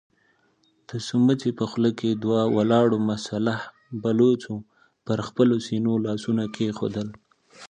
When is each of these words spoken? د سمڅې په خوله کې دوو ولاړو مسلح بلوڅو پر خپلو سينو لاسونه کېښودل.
د 0.89 0.91
سمڅې 1.07 1.49
په 1.59 1.65
خوله 1.69 1.91
کې 1.99 2.09
دوو 2.21 2.41
ولاړو 2.57 2.97
مسلح 3.09 3.59
بلوڅو 4.03 4.55
پر 5.05 5.19
خپلو 5.27 5.55
سينو 5.67 5.93
لاسونه 6.05 6.43
کېښودل. 6.55 7.07